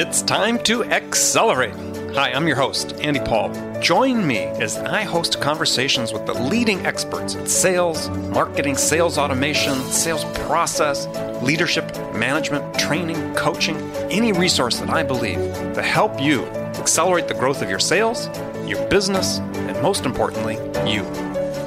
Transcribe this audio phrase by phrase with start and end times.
[0.00, 1.74] It's time to accelerate.
[2.14, 3.50] Hi, I'm your host, Andy Paul.
[3.80, 9.74] Join me as I host conversations with the leading experts in sales, marketing, sales automation,
[9.90, 11.08] sales process,
[11.42, 13.76] leadership, management, training, coaching,
[14.08, 16.44] any resource that I believe to help you
[16.78, 18.28] accelerate the growth of your sales,
[18.68, 20.58] your business, and most importantly,
[20.88, 21.02] you.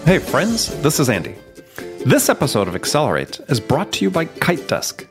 [0.06, 1.36] Hey, friends, this is Andy.
[2.06, 5.06] This episode of Accelerate is brought to you by Kite Desk.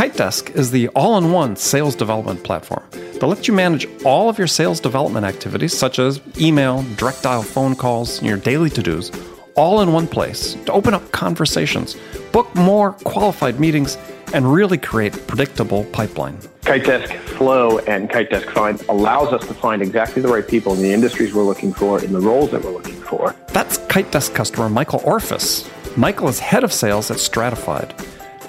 [0.00, 4.38] KiteDesk is the all in one sales development platform that lets you manage all of
[4.38, 8.82] your sales development activities, such as email, direct dial phone calls, and your daily to
[8.82, 9.12] dos,
[9.56, 11.98] all in one place to open up conversations,
[12.32, 13.98] book more qualified meetings,
[14.32, 16.38] and really create predictable pipeline.
[16.62, 20.94] KiteDesk Flow and KiteDesk Find allows us to find exactly the right people in the
[20.94, 23.36] industries we're looking for, in the roles that we're looking for.
[23.52, 25.68] That's KiteDesk customer Michael Orphis.
[25.94, 27.92] Michael is head of sales at Stratified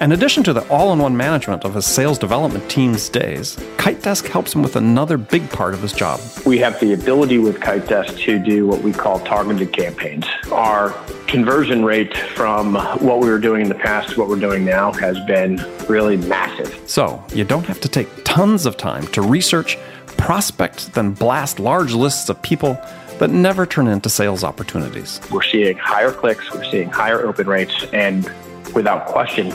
[0.02, 4.26] in addition to the all in one management of his sales development team's days, KiteDesk
[4.26, 6.20] helps him with another big part of his job.
[6.44, 10.26] We have the ability with KiteDesk to do what we call targeted campaigns.
[10.50, 10.90] Our
[11.28, 14.92] conversion rate from what we were doing in the past to what we're doing now
[14.94, 16.82] has been really massive.
[16.90, 19.78] So you don't have to take tons of time to research,
[20.16, 22.76] prospect, then blast large lists of people
[23.20, 25.20] that never turn into sales opportunities.
[25.30, 28.28] We're seeing higher clicks, we're seeing higher open rates, and
[28.74, 29.54] without question,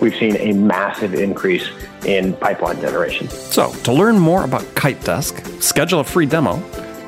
[0.00, 1.68] we've seen a massive increase
[2.04, 3.28] in pipeline generation.
[3.28, 6.54] So, to learn more about Kite Desk, schedule a free demo,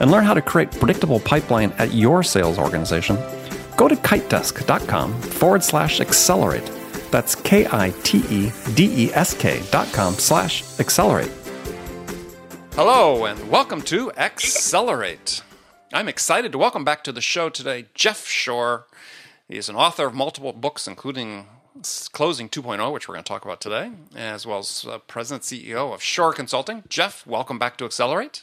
[0.01, 3.17] and learn how to create predictable pipeline at your sales organization,
[3.77, 6.71] go to kitedesk.com forward slash accelerate.
[7.11, 11.33] That's K I T E D E S K dot com slash accelerate.
[12.75, 15.43] Hello, and welcome to Accelerate.
[15.93, 18.87] I'm excited to welcome back to the show today Jeff Shore.
[19.49, 21.47] He is an author of multiple books, including
[22.13, 25.95] Closing 2.0, which we're going to talk about today, as well as uh, President CEO
[25.95, 26.85] of Shore Consulting.
[26.91, 28.43] Jeff, welcome back to Accelerate.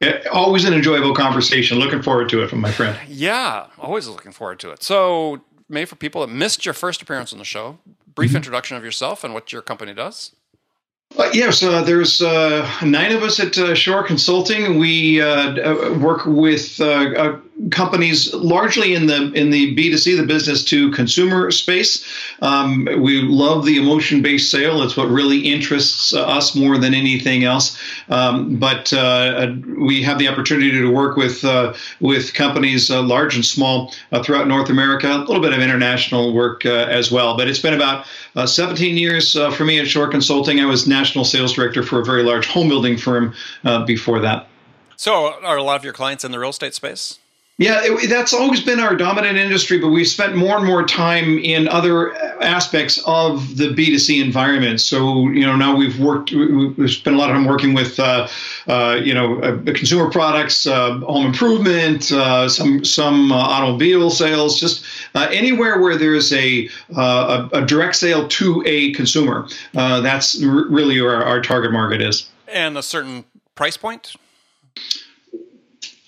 [0.00, 1.78] Yeah, always an enjoyable conversation.
[1.78, 2.96] Looking forward to it from my friend.
[3.08, 4.84] Yeah, always looking forward to it.
[4.84, 7.78] So, maybe for people that missed your first appearance on the show,
[8.14, 8.36] brief mm-hmm.
[8.36, 10.36] introduction of yourself and what your company does.
[11.16, 14.78] Uh, yes, uh, there's uh, nine of us at uh, Shore Consulting.
[14.78, 16.76] We uh, uh, work with
[17.70, 22.04] companies largely in the in the B2C, the business to consumer space.
[22.42, 24.82] Um, we love the emotion based sale.
[24.82, 27.78] It's what really interests uh, us more than anything else.
[28.08, 31.44] Um, but uh, uh, we have the opportunity to work with
[32.00, 35.08] with companies large and small throughout North America.
[35.08, 37.36] A little bit of international work as well.
[37.36, 38.06] But it's been about
[38.44, 40.60] 17 years for me at Shore Consulting.
[40.60, 44.48] I was national sales director for a very large home building firm uh, before that.
[44.96, 47.18] So, are a lot of your clients in the real estate space?
[47.56, 51.38] Yeah, it, that's always been our dominant industry, but we've spent more and more time
[51.38, 54.80] in other aspects of the B2C environment.
[54.80, 58.26] So, you know, now we've worked, we've spent a lot of time working with, uh,
[58.66, 64.58] uh, you know, uh, consumer products, uh, home improvement, uh, some some uh, automobile sales,
[64.58, 69.46] just anywhere where there's a, a, a direct sale to a consumer.
[69.72, 72.28] that's r- really where our target market is.
[72.48, 74.16] And a certain price point.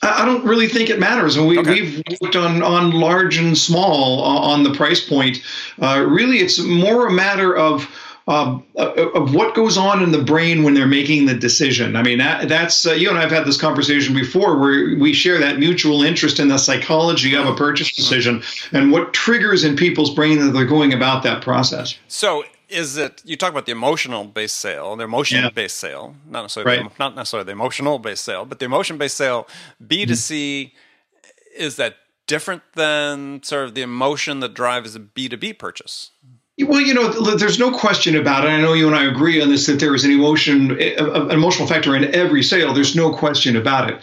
[0.02, 1.36] I don't really think it matters.
[1.36, 1.80] And we, okay.
[1.80, 5.42] we've worked on, on large and small on the price point.
[5.80, 7.88] Uh, really, it's more a matter of
[8.28, 11.94] uh, of what goes on in the brain when they're making the decision.
[11.94, 15.38] I mean, that, that's uh, you and I've had this conversation before, where we share
[15.38, 18.42] that mutual interest in the psychology of a purchase decision
[18.72, 21.96] and what triggers in people's brain that they're going about that process.
[22.08, 25.50] So, is it you talk about the emotional based sale the emotion yeah.
[25.50, 26.90] based sale not necessarily right.
[26.90, 29.46] the, not necessarily the emotional based sale but the emotion based sale
[29.84, 31.26] b2c mm-hmm.
[31.56, 36.10] is that different than sort of the emotion that drives a b2b purchase
[36.58, 38.48] well, you know, there's no question about it.
[38.48, 41.68] I know you and I agree on this that there is an emotion, an emotional
[41.68, 42.72] factor in every sale.
[42.72, 44.00] There's no question about it.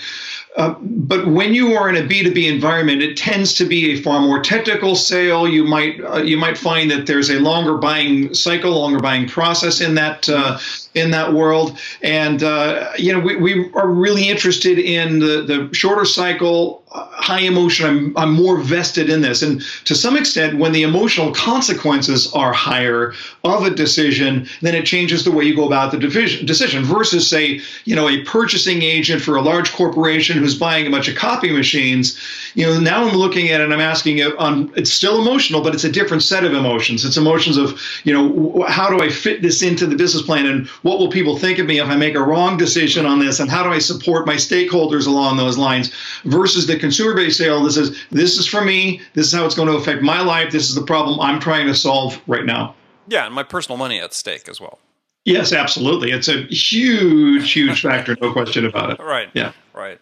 [0.56, 4.22] Uh, but when you are in a B2B environment, it tends to be a far
[4.22, 5.48] more technical sale.
[5.48, 9.82] You might uh, you might find that there's a longer buying cycle, longer buying process
[9.82, 10.60] in that uh,
[10.96, 11.80] in that world.
[12.02, 17.42] And uh, you know, we, we are really interested in the the shorter cycle, high
[17.42, 17.86] emotion.
[17.86, 19.42] I'm, I'm more vested in this.
[19.42, 23.14] And to some extent when the emotional consequences are higher
[23.44, 27.28] of a decision then it changes the way you go about the division, decision versus
[27.28, 31.16] say you know a purchasing agent for a large corporation who's buying a bunch of
[31.16, 32.18] copy machines
[32.56, 35.62] you know now i'm looking at it and i'm asking it on it's still emotional
[35.62, 39.10] but it's a different set of emotions it's emotions of you know how do i
[39.10, 41.96] fit this into the business plan and what will people think of me if i
[41.96, 45.58] make a wrong decision on this and how do i support my stakeholders along those
[45.58, 49.46] lines versus the consumer based sale that says, this is for me, this is how
[49.46, 52.46] it's going to affect my life, this is the problem I'm trying to solve right
[52.46, 52.76] now.
[53.08, 54.80] Yeah, and my personal money at stake as well.
[55.26, 56.12] Yes, absolutely.
[56.12, 59.00] It's a huge, huge factor, no question about it.
[59.00, 59.30] Right.
[59.34, 59.54] Yeah.
[59.74, 60.00] Right.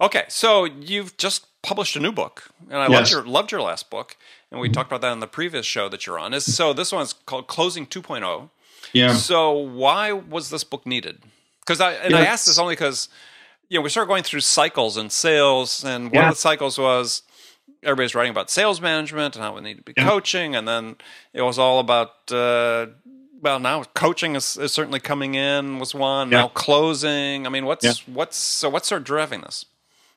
[0.00, 2.92] Okay, so you've just published a new book, and I Yes.
[2.92, 4.16] loved your loved your last book,
[4.50, 6.38] and we talked about that on the previous show that you're on.
[6.40, 8.50] So this one's called Closing 2.0.
[8.92, 9.14] Yeah.
[9.14, 11.22] So why was this book needed?
[11.60, 13.08] Because I and I asked this only because
[13.68, 16.28] you know we started going through cycles in sales, and one Yeah.
[16.28, 17.22] of the cycles was
[17.82, 20.06] everybody's writing about sales management and how we need to be Yeah.
[20.08, 20.96] coaching, and then
[21.32, 22.30] it was all about.
[22.30, 22.86] Uh,
[23.40, 26.30] well, now coaching is, is certainly coming in was one.
[26.30, 26.42] Yeah.
[26.42, 27.46] Now closing.
[27.46, 27.92] I mean, what's Yeah.
[28.06, 29.66] what's so what's sort of driving this?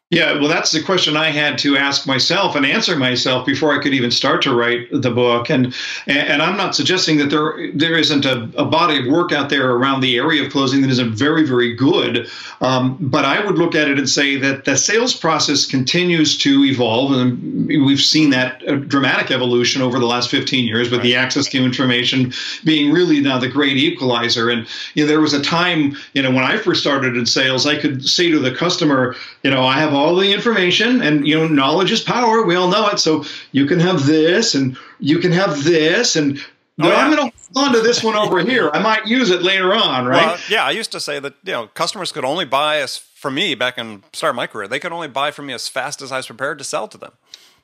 [0.10, 3.84] Yeah, well, that's the question I had to ask myself and answer myself before I
[3.84, 5.50] could even start to write the book.
[5.50, 5.76] And
[6.06, 9.72] and I'm not suggesting that there there isn't a, a body of work out there
[9.72, 12.30] around the area of closing that isn't very very good.
[12.62, 16.64] Um, but I would look at it and say that the sales process continues to
[16.64, 21.18] evolve, and we've seen that uh, dramatic evolution over the last 15 years with the
[21.18, 22.32] access to information
[22.64, 24.50] being really now the great equalizer.
[24.50, 27.68] And you know, there was a time, you know, when I first started in sales,
[27.68, 29.14] I could say to the customer,
[29.44, 32.44] you know, I have all the information, and you know, knowledge is power.
[32.46, 33.00] We all know it.
[33.00, 36.42] So you can have this, and you can have this, and oh,
[36.78, 36.98] no, Oh, yeah.
[36.98, 38.70] I'm going to hold on to this one over here.
[38.72, 40.26] I might use it later on, right?
[40.28, 43.34] Well, yeah, I used to say that you know customers could only buy as from
[43.34, 44.68] me back in start of my career.
[44.68, 46.98] They could only buy from me as fast as I was prepared to sell to
[46.98, 47.14] them.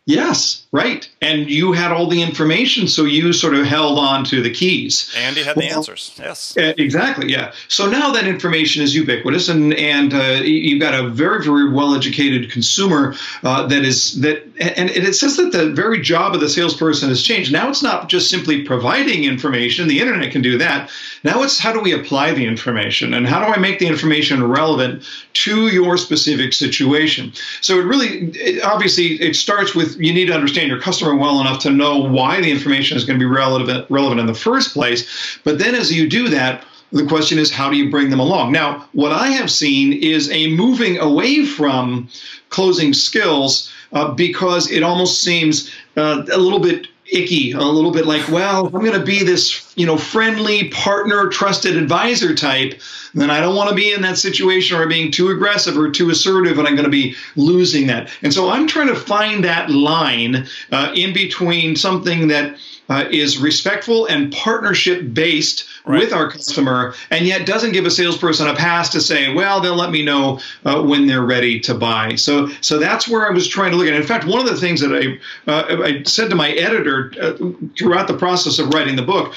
[0.06, 1.10] Yes, right.
[1.22, 5.14] And you had all the information, so you sort of held on to the keys.
[5.18, 6.16] Andy had the answers.
[6.20, 6.58] Yes.
[6.58, 7.32] Uh, Exactly.
[7.32, 7.54] Yeah.
[7.68, 11.96] So now that information is ubiquitous, and and uh, you've got a very very well
[11.96, 16.42] educated consumer uh, that is that, and, and it says that the very job of
[16.42, 17.52] the salesperson has changed.
[17.52, 19.88] Now it's not just simply providing information.
[19.88, 20.90] The internet can do that.
[21.24, 24.44] Now it's how do we apply the information, and how do I make the information
[24.44, 25.04] relevant
[25.34, 27.34] to your specific situation.
[27.62, 31.42] So it really, it, obviously, it starts with you need to understand your customer well
[31.42, 34.74] enough to know why the information is going to be relevant relevant in the first
[34.74, 35.40] place.
[35.44, 38.52] But then as you do that, the question is how do you bring them along?
[38.52, 42.08] Now, what I have seen is a moving away from
[42.50, 48.06] closing skills uh, because it almost seems uh, a little bit icky, a little bit
[48.06, 52.82] like, well, I'm going to be this, you know, friendly partner, trusted advisor type,
[53.14, 56.10] then I don't want to be in that situation or being too aggressive or too
[56.10, 58.10] assertive, and I'm going to be losing that.
[58.24, 62.58] And so I'm trying to find that line uh, in between something that
[62.90, 66.00] uh, is respectful and partnership based Right.
[66.00, 69.76] with our customer, and yet doesn't give a salesperson a pass to say, well, they'll
[69.76, 72.16] let me know uh, when they're ready to buy.
[72.16, 73.94] So, so that's where I was trying to look at.
[73.94, 77.34] In fact, one of the things that I uh, I said to my editor uh,
[77.78, 79.34] throughout the process of writing the book.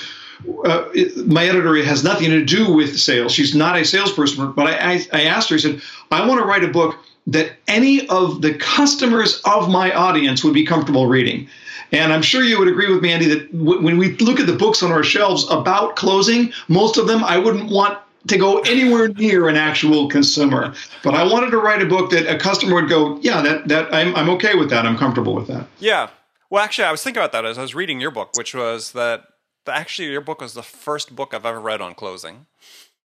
[0.65, 3.33] Uh, it- my editor has nothing to do with sales.
[3.33, 5.57] She's not a salesperson, but I, I, I asked her.
[5.57, 5.83] I said,
[6.13, 6.97] I want to write a book
[7.27, 11.49] that any of the customers of my audience would be comfortable reading.
[11.93, 14.47] And I'm sure you would agree with me, Andy, that w- when we look at
[14.47, 17.99] the books on our shelves about closing, most of them I wouldn't want
[18.29, 20.75] to go anywhere near an actual consumer.
[21.03, 23.95] But I wanted to write a book that a customer would go, yeah, that that
[23.95, 24.87] I'm I'm okay with that.
[24.87, 25.67] I'm comfortable with that.
[25.79, 26.11] Yeah.
[26.51, 28.93] Well, actually, I was thinking about that as I was reading your book, which was
[28.93, 29.25] that
[29.67, 32.47] actually your book was the first book I've ever read on closing.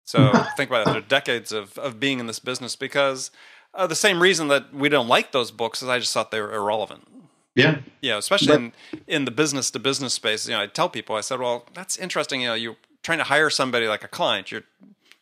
[0.05, 0.85] So think about it.
[0.87, 3.31] There are decades of, of being in this business because
[3.75, 6.41] uh, the same reason that we don't like those books is I just thought they
[6.41, 7.09] were irrelevant.
[7.57, 7.79] Yeah.
[8.03, 8.73] you know, especially in,
[9.07, 11.97] in the business to business space, you know, I tell people, I said, well, that's
[11.97, 12.43] interesting.
[12.43, 14.65] You know, you're trying to hire somebody like a client, you're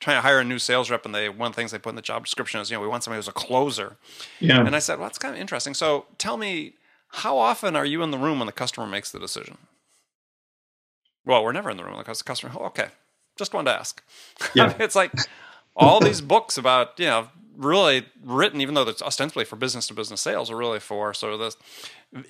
[0.01, 1.91] trying to hire a new sales rep, and they one of the things they put
[1.91, 3.97] in the job description is, you know, we want somebody who's a closer.
[4.41, 4.67] Yeah.
[4.67, 5.75] And I said, well, that's kind of interesting.
[5.75, 6.75] So tell me,
[7.08, 9.56] how often are you in the room when the customer makes the decision?
[11.25, 12.53] Well, we're never in the room when the customer.
[12.58, 12.89] Oh, okay,
[13.37, 14.03] just wanted to ask.
[14.55, 14.75] Yeah.
[14.81, 15.13] it's like
[15.77, 19.94] all these books about you know really written, even though it's ostensibly for business to
[19.94, 21.56] business sales, are really for sort of this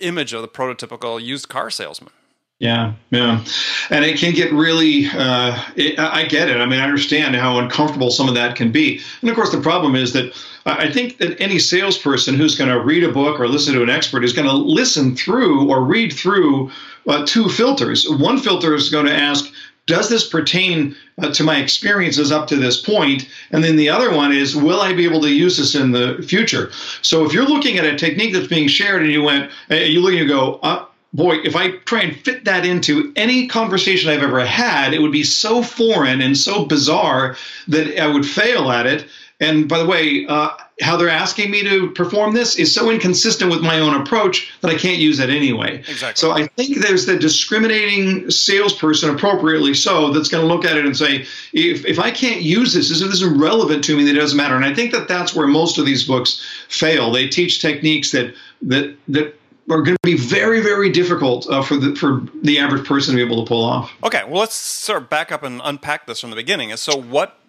[0.00, 2.12] image of the prototypical used car salesman.
[2.61, 3.45] Yeah, yeah,
[3.90, 5.07] and it can get really.
[5.07, 6.59] Uh, it, I get it.
[6.59, 9.00] I mean, I understand how uncomfortable some of that can be.
[9.21, 10.33] And of course, the problem is that
[10.64, 13.83] I I think that any salesperson who's going to read a book or listen to
[13.83, 16.71] an expert is going to listen through or read through
[17.09, 18.09] uh, two filters.
[18.09, 19.52] One filter is going to ask.
[19.87, 23.29] Does this pertain uh, to my experiences up to this point?
[23.50, 26.25] And then the other one is, will I be able to use this in the
[26.26, 26.71] future?
[27.03, 30.00] So if you're looking at a technique that's being shared and you went, uh, you
[30.00, 34.11] look and you go, uh, boy, if I try and fit that into any conversation
[34.11, 37.37] I've ever had, it would be so foreign and so bizarre
[37.69, 39.07] that I would fail at it.
[39.45, 43.51] And by the way, uh, how they're asking me to perform this is so inconsistent
[43.51, 45.79] with my own approach that I can't use it anyway.
[45.79, 46.21] Exactly.
[46.21, 50.85] So I think there's the discriminating salesperson, appropriately so, that's going to look at it
[50.85, 54.17] and say, if, if I can't use this, if this isn't relevant to me, then
[54.17, 54.57] it doesn't matter.
[54.57, 57.13] And I think that that's where most of these books fail.
[57.13, 59.39] They teach techniques that that that
[59.71, 63.17] are going to be very, very difficult uh, for the for the average person to
[63.17, 63.93] be able to pull off.
[64.03, 66.71] Okay, well, let's sort of back up and unpack this from the beginning.
[66.71, 67.39] And so, what?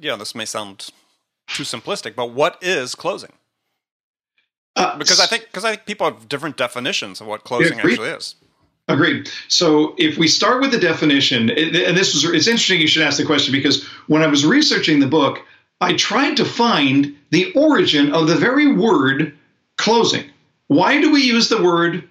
[0.00, 0.88] Yeah, this may sound
[1.54, 3.32] too simplistic, but what is closing?
[4.76, 8.10] Uh, because I think because I think people have different definitions of what closing actually
[8.10, 8.36] is.
[8.86, 9.30] Agreed.
[9.48, 13.18] So if we start with the definition, and this was it's interesting you should ask
[13.18, 15.44] the question because when I was researching the book,
[15.80, 19.36] I tried to find the origin of the very word
[19.76, 20.24] closing.
[20.68, 22.08] Why do we use the word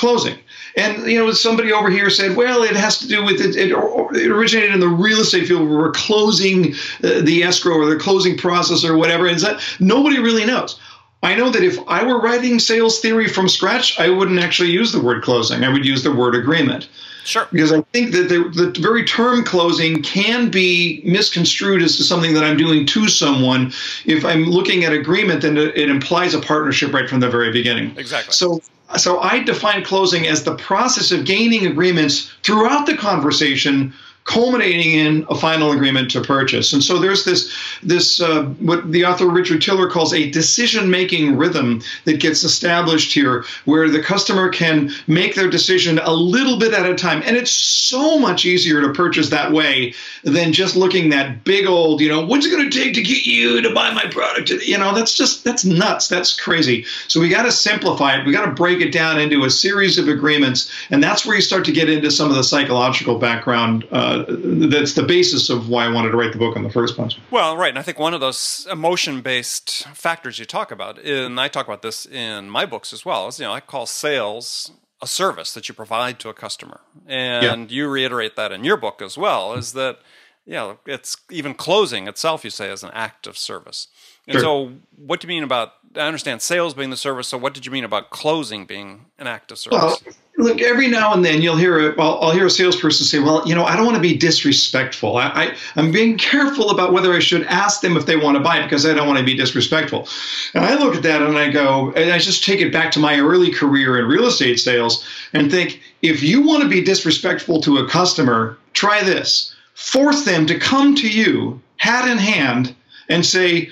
[0.00, 0.36] closing?
[0.76, 3.54] And you know, somebody over here said, "Well, it has to do with it.
[3.56, 7.86] It, it originated in the real estate field where we're closing uh, the escrow or
[7.86, 10.80] the closing process or whatever." And that nobody really knows.
[11.22, 14.90] I know that if I were writing sales theory from scratch, I wouldn't actually use
[14.92, 15.64] the word closing.
[15.64, 16.88] I would use the word agreement.
[17.24, 17.46] Sure.
[17.52, 22.32] Because I think that the, the very term closing can be misconstrued as to something
[22.32, 23.72] that I'm doing to someone.
[24.06, 27.96] If I'm looking at agreement, then it implies a partnership right from the very beginning.
[27.98, 28.32] Exactly.
[28.32, 28.62] So
[28.96, 33.94] so I define closing as the process of gaining agreements throughout the conversation
[34.30, 36.72] culminating in a final agreement to purchase.
[36.72, 41.36] And so there's this this uh, what the author Richard Tiller calls a decision making
[41.36, 46.72] rhythm that gets established here, where the customer can make their decision a little bit
[46.72, 51.10] at a time, and it's so much easier to purchase that way than just looking
[51.10, 53.92] that big old you know what's it going to take to get you to buy
[53.92, 54.50] my product.
[54.50, 56.06] You know that's just that's nuts.
[56.06, 56.84] That's crazy.
[57.08, 58.24] So we got to simplify it.
[58.24, 61.42] We got to break it down into a series of agreements, and that's where you
[61.42, 63.84] start to get into some of the psychological background.
[63.90, 66.70] Uh, uh, that's the basis of why I wanted to write the book in the
[66.70, 67.16] first place.
[67.30, 71.48] Well, right, and I think one of those emotion-based factors you talk about, and I
[71.48, 74.72] talk about this in my books as well, is you know I call sales
[75.02, 77.76] a service that you provide to a customer, and yeah.
[77.76, 79.54] you reiterate that in your book as well.
[79.54, 79.98] Is that
[80.46, 83.88] yeah, it's even closing itself, you say, is an act of service.
[84.26, 84.40] And sure.
[84.42, 85.74] so, what do you mean about?
[85.96, 87.26] I understand sales being the service.
[87.26, 89.80] So, what did you mean about closing being an act of service?
[89.80, 93.18] Well, look, every now and then you'll hear a, I'll, I'll hear a salesperson say,
[93.18, 95.16] "Well, you know, I don't want to be disrespectful.
[95.16, 98.42] I, I I'm being careful about whether I should ask them if they want to
[98.42, 100.06] buy it because I don't want to be disrespectful."
[100.54, 103.00] And I look at that and I go, and I just take it back to
[103.00, 107.60] my early career in real estate sales and think, if you want to be disrespectful
[107.62, 112.76] to a customer, try this: force them to come to you, hat in hand,
[113.08, 113.68] and say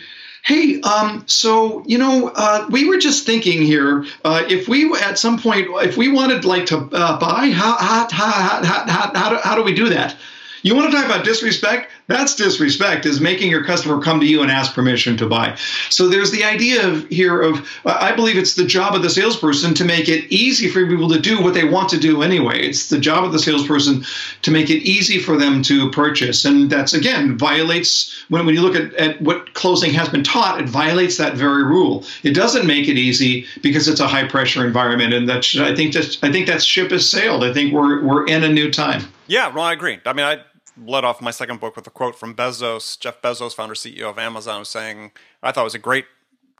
[0.49, 4.07] Hey, um, so you know, uh, we were just thinking here.
[4.25, 8.09] Uh, if we at some point, if we wanted like to uh, buy, how how,
[8.11, 10.17] how, how, how, how, do, how do we do that?
[10.62, 11.90] You want to talk about disrespect?
[12.08, 15.56] That's disrespect, is making your customer come to you and ask permission to buy.
[15.90, 19.74] So there's the idea of here of, I believe it's the job of the salesperson
[19.74, 22.60] to make it easy for people to do what they want to do anyway.
[22.60, 24.04] It's the job of the salesperson
[24.42, 26.44] to make it easy for them to purchase.
[26.44, 30.60] And that's, again, violates, when, when you look at, at what closing has been taught,
[30.60, 32.04] it violates that very rule.
[32.22, 35.12] It doesn't make it easy because it's a high pressure environment.
[35.12, 37.44] And that's, I think that, I think that ship has sailed.
[37.44, 39.02] I think we're, we're in a new time.
[39.28, 40.00] Yeah, well, I agree.
[40.04, 40.42] I mean, I
[40.85, 44.18] led off my second book with a quote from Bezos, Jeff Bezos, founder CEO of
[44.18, 46.06] Amazon, was saying, I thought it was a great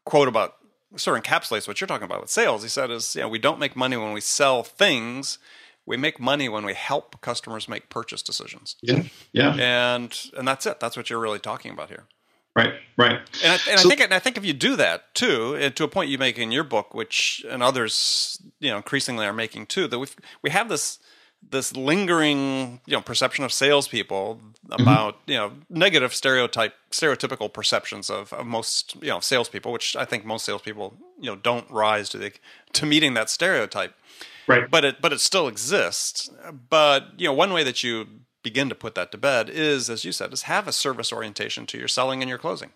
[0.04, 0.56] quote about
[0.96, 2.62] sort of encapsulates what you're talking about with sales.
[2.62, 5.38] He said, "Is you know, we don't make money when we sell things."
[5.87, 8.76] We make money when we help customers make purchase decisions.
[8.82, 10.80] Yeah, yeah, and and that's it.
[10.80, 12.04] That's what you're really talking about here.
[12.54, 13.20] Right, right.
[13.42, 15.84] And, I, and so, I think and I think if you do that too, to
[15.84, 19.64] a point you make in your book, which and others you know increasingly are making
[19.64, 20.08] too, that we
[20.42, 20.98] we have this
[21.50, 24.83] this lingering you know perception of salespeople mm-hmm.
[24.83, 25.30] about mm-hmm.
[25.30, 30.25] you know negative stereotype stereotypical perceptions of, of most you know salespeople, which I think
[30.25, 32.33] most salespeople you know don't rise to the
[32.75, 33.95] to meeting that stereotype.
[34.47, 34.71] Right.
[34.71, 36.30] But it but it still exists.
[36.71, 38.07] But you know one way that you
[38.42, 41.66] begin to put that to bed is, as you said, is have a service orientation
[41.66, 42.71] to your selling and your closing.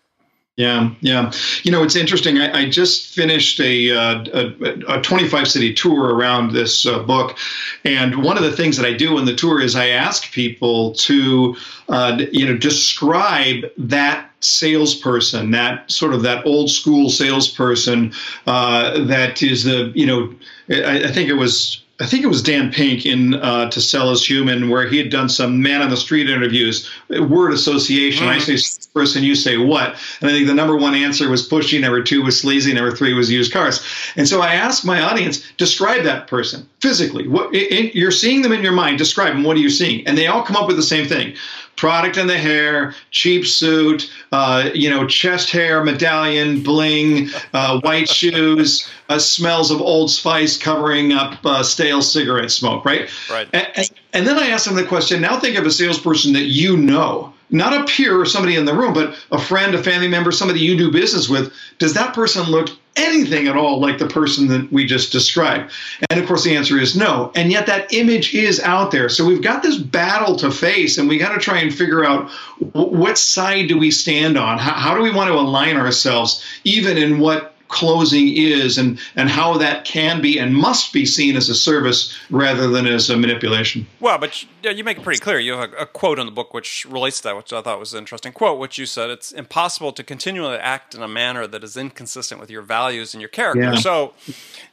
[0.55, 1.31] Yeah, yeah.
[1.63, 2.37] You know, it's interesting.
[2.37, 7.39] I, I just finished a, uh, a, a 25 city tour around this uh, book,
[7.85, 10.93] and one of the things that I do in the tour is I ask people
[10.93, 11.55] to,
[11.89, 18.13] uh, you know, describe that salesperson, that sort of that old school salesperson
[18.45, 20.35] uh, that is the, you know,
[20.69, 24.09] I, I think it was I think it was Dan Pink in uh, To Sell
[24.11, 28.25] Is Human, where he had done some man on the street interviews, word association.
[28.25, 28.51] Mm-hmm.
[28.51, 29.95] I say person, you say what?
[30.21, 33.13] And I think the number one answer was pushy, number two was sleazy, number three
[33.13, 33.83] was used cars.
[34.15, 37.27] And so I asked my audience, describe that person physically.
[37.27, 39.43] What it, you're seeing them in your mind, describe them.
[39.43, 40.05] What are you seeing?
[40.05, 41.35] And they all come up with the same thing
[41.75, 48.07] product in the hair, cheap suit, uh, you know, chest hair, medallion, bling, uh, white
[48.19, 53.09] shoes, uh, smells of Old Spice covering up uh, stale cigarette smoke, right?
[53.29, 53.47] Right.
[53.53, 55.21] And, and, then I asked them the question.
[55.21, 58.73] Now think of a salesperson that you know not a peer or somebody in the
[58.73, 62.43] room, but a friend, a family member, somebody you do business with, does that person
[62.45, 65.71] look anything at all like the person that we just described?
[66.09, 67.31] And of course, the answer is no.
[67.35, 69.07] And yet, that image is out there.
[69.07, 72.29] So we've got this battle to face, and we got to try and figure out
[72.73, 74.57] what side do we stand on?
[74.57, 79.29] How, how do we want to align ourselves, even in what closing is and, and
[79.29, 83.17] how that can be and must be seen as a service rather than as a
[83.17, 83.85] manipulation.
[83.99, 85.39] Well, but you, you make it pretty clear.
[85.39, 87.79] You have a, a, quote in the book which relates to that, which I thought
[87.79, 91.47] was an interesting quote, which you said it's impossible to continually act in a manner
[91.47, 93.63] that is inconsistent with your values and your character.
[93.63, 93.75] Yeah.
[93.75, 94.13] So,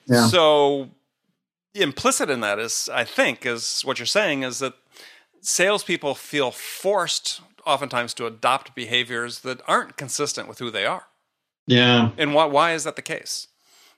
[0.07, 0.27] yeah.
[0.27, 0.91] so
[1.75, 4.75] implicit in that is, I think, is what you're saying is that
[5.41, 11.07] salespeople feel forced oftentimes to adopt behaviors that aren't consistent with who they are.
[11.71, 12.11] Yeah.
[12.19, 13.47] And why why is that the case?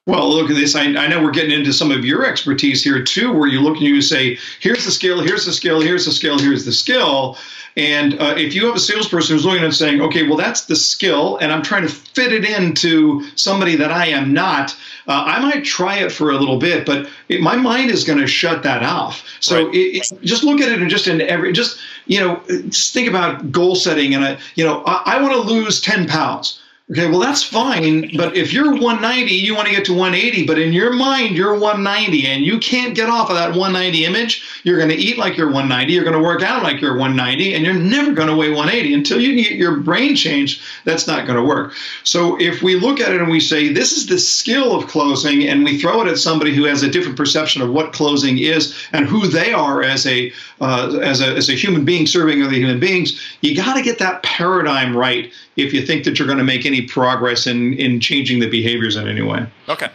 [0.05, 0.75] Well, look at this.
[0.75, 3.76] I, I, know we're getting into some of your expertise here too, where you look
[3.76, 7.38] and you say, here's the skill, here's the skill, here's the skill, here's the skill.
[7.76, 10.75] And uh, if you have a salesperson who's looking and saying, okay, well, that's the
[10.75, 14.76] skill, and I'm trying to fit it into somebody that I am not,
[15.07, 18.19] uh, I might try it for a little bit, but it, my mind is going
[18.19, 19.25] to shut that off.
[19.38, 19.75] So right.
[19.75, 23.09] it, it, just look at it and just in every, just, you know, just think
[23.09, 24.14] about goal setting.
[24.14, 26.59] And, I, you know, I, I want to lose 10 pounds.
[26.93, 30.59] Okay, well that's fine, but if you're 190, you want to get to 180, but
[30.59, 34.77] in your mind you're 190 and you can't get off of that 190 image, you're
[34.77, 37.65] going to eat like you're 190, you're going to work out like you're 190 and
[37.65, 41.39] you're never going to weigh 180 until you get your brain changed, that's not going
[41.39, 41.73] to work.
[42.05, 45.49] So if we look at it and we say this is the skill of closing
[45.49, 48.77] and we throw it at somebody who has a different perception of what closing is
[48.93, 50.31] and who they are as a
[50.61, 53.99] uh, as a as a human being serving other human beings, you got to get
[53.99, 58.00] that paradigm right if you think that you're going to make any progress in in
[58.00, 59.47] changing the behaviors in any way.
[59.68, 59.88] Okay.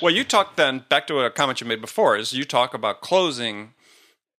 [0.00, 3.00] Well, you talk then back to a comment you made before is you talk about
[3.00, 3.74] closing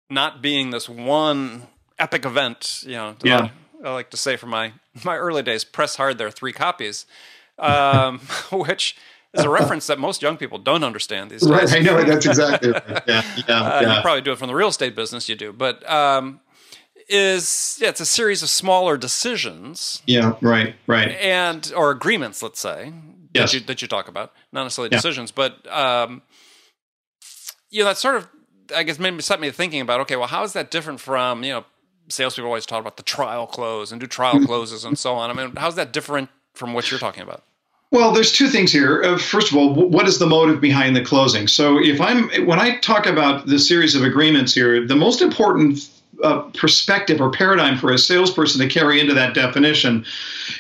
[0.10, 2.84] not being this one epic event.
[2.86, 3.50] You know, yeah.
[3.84, 6.18] I, I like to say from my my early days, press hard.
[6.18, 7.06] There are three copies,
[7.58, 8.20] um,
[8.52, 8.98] which
[9.34, 11.50] is a reference that most young people don't understand these days.
[11.50, 12.84] Right, I know that's exactly right.
[13.08, 13.96] Yeah, yeah, uh, yeah.
[13.96, 15.30] You probably do it from the real estate business.
[15.30, 16.40] You do, but um,
[17.08, 20.02] is yeah, it's a series of smaller decisions.
[20.06, 21.12] Yeah, right, right.
[21.12, 22.94] And or agreements, let's say,
[23.34, 23.52] yes.
[23.52, 24.98] that you that you talk about, not necessarily yeah.
[24.98, 26.22] decisions, but um,
[27.70, 28.28] you know, that sort of
[28.76, 31.52] I guess maybe set me thinking about okay, well, how is that different from you
[31.52, 31.66] know,
[32.10, 34.46] salespeople always talk about the trial close and do trial mm-hmm.
[34.46, 35.30] closes and so on.
[35.30, 37.44] I mean, how's that different from what you're talking about?
[37.92, 39.04] Well, there's two things here.
[39.04, 41.48] Uh, first of all, what is the motive behind the closing?
[41.48, 45.88] So, if I'm when I talk about the series of agreements here, the most important
[46.22, 50.06] uh, perspective or paradigm for a salesperson to carry into that definition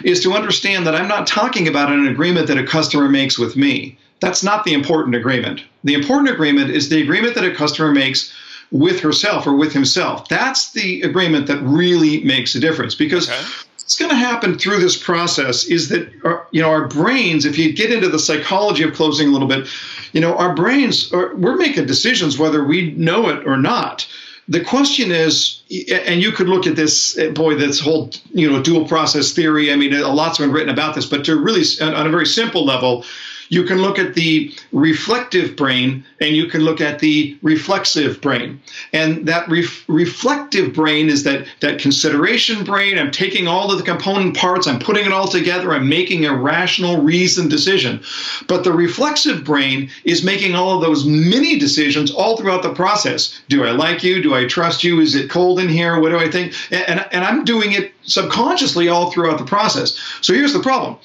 [0.03, 3.55] is to understand that I'm not talking about an agreement that a customer makes with
[3.55, 3.97] me.
[4.19, 5.63] That's not the important agreement.
[5.83, 8.33] The important agreement is the agreement that a customer makes
[8.71, 10.27] with herself or with himself.
[10.29, 13.41] That's the agreement that really makes a difference because okay.
[13.75, 17.57] what's going to happen through this process is that our, you know our brains if
[17.57, 19.67] you get into the psychology of closing a little bit,
[20.13, 24.07] you know our brains are, we're making decisions whether we know it or not
[24.47, 25.61] the question is,
[26.07, 29.71] and you could look at this, eh, boy, this whole you know dual process theory.
[29.71, 32.65] I mean, a lot's been written about this, but to really, on a very simple
[32.65, 33.05] level,
[33.53, 38.59] you can look at the reflective brain and you can look at the reflexive brain.
[38.93, 42.97] And that ref- reflective brain is that, that consideration brain.
[42.97, 46.35] I'm taking all of the component parts, I'm putting it all together, I'm making a
[46.35, 48.01] rational, reasoned decision.
[48.47, 53.39] But the reflexive brain is making all of those mini decisions all throughout the process.
[53.49, 54.23] Do I like you?
[54.23, 54.99] Do I trust you?
[54.99, 55.99] Is it cold in here?
[55.99, 56.55] What do I think?
[56.71, 59.95] And, and I'm doing it subconsciously all throughout the process.
[60.21, 60.97] So here's the problem.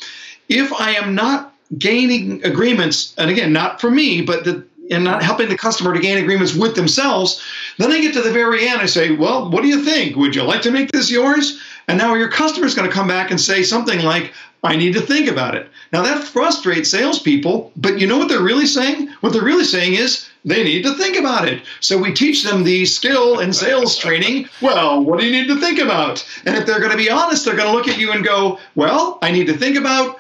[0.49, 5.23] If I am not gaining agreements, and again, not for me, but the and not
[5.23, 7.43] helping the customer to gain agreements with themselves.
[7.77, 8.81] Then I get to the very end.
[8.81, 10.17] I say, Well, what do you think?
[10.17, 11.61] Would you like to make this yours?
[11.89, 14.93] And now your customer is going to come back and say something like, I need
[14.95, 15.71] to think about it.
[15.93, 19.09] Now that frustrates salespeople, but you know what they're really saying?
[19.21, 21.63] What they're really saying is they need to think about it.
[21.81, 24.49] So we teach them the skill in sales training.
[24.61, 26.27] Well, what do you need to think about?
[26.45, 28.59] And if they're going to be honest, they're going to look at you and go,
[28.75, 30.19] Well, I need to think about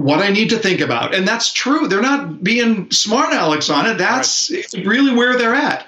[0.00, 1.14] what I need to think about.
[1.14, 1.86] And that's true.
[1.86, 3.98] They're not being smart Alex on it.
[3.98, 4.86] That's right.
[4.86, 5.86] really where they're at.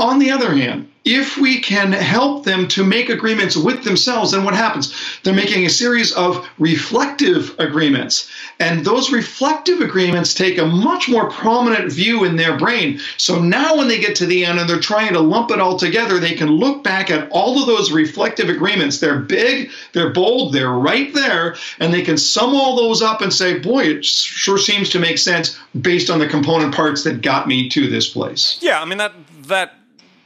[0.00, 4.44] On the other hand, if we can help them to make agreements with themselves, then
[4.44, 4.94] what happens?
[5.22, 8.30] They're making a series of reflective agreements.
[8.60, 13.00] And those reflective agreements take a much more prominent view in their brain.
[13.16, 15.78] So now when they get to the end and they're trying to lump it all
[15.78, 19.00] together, they can look back at all of those reflective agreements.
[19.00, 23.32] They're big, they're bold, they're right there, and they can sum all those up and
[23.32, 27.48] say, boy, it sure seems to make sense based on the component parts that got
[27.48, 28.58] me to this place.
[28.60, 29.12] Yeah, I mean, that,
[29.44, 29.79] that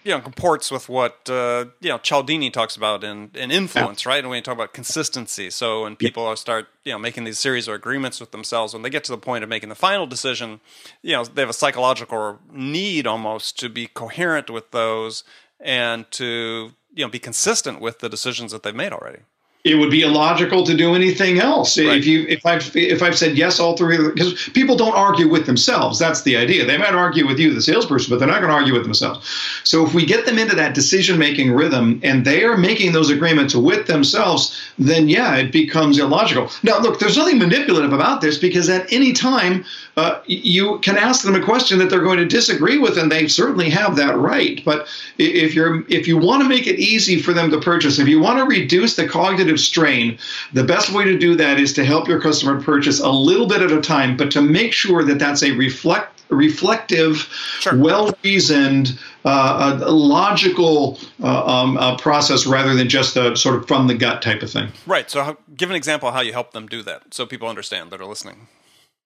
[0.05, 4.11] you know comports with what uh, you know Cialdini talks about in, in influence, yeah.
[4.11, 4.19] right?
[4.19, 6.35] And when you talk about consistency, so when people yeah.
[6.35, 9.19] start you know making these series of agreements with themselves, when they get to the
[9.19, 10.61] point of making the final decision,
[11.03, 15.25] you know they have a psychological need almost to be coherent with those
[15.59, 19.21] and to you know be consistent with the decisions that they've made already
[19.65, 21.97] it would be illogical to do anything else right.
[21.97, 25.47] if you if I've if I've said yes all three because people don't argue with
[25.47, 25.99] themselves.
[25.99, 26.67] That's the idea.
[26.67, 29.27] They might argue with you, the salesperson, but they're not going to argue with themselves.
[29.65, 33.09] So if we get them into that decision making rhythm and they are making those
[33.09, 36.51] agreements with themselves, then yeah, it becomes illogical.
[36.63, 39.65] Now look, there's nothing manipulative about this because at any time
[39.97, 43.29] uh, you can ask them a question that they're going to disagree with, and they
[43.29, 44.61] certainly have that right.
[44.65, 48.09] But if you're if you want to make it easy for them to purchase, if
[48.09, 50.19] you want to reduce the cognitive strain,
[50.53, 53.63] the best way to do that is to help your customer purchase a little bit
[53.63, 57.29] at a time, but to make sure that that's a reflect reflective,
[57.61, 57.77] sure.
[57.77, 63.87] well reasoned, uh, logical uh, um, uh, process rather than just a sort of from
[63.87, 64.69] the gut type of thing.
[64.87, 65.11] Right.
[65.11, 67.91] So, how, give an example of how you help them do that so people understand
[67.91, 68.49] that are listening.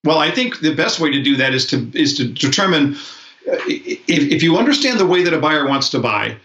[0.05, 3.57] Well, I think the best way to do that is to is to determine uh,
[3.67, 6.37] if, if you understand the way that a buyer wants to buy,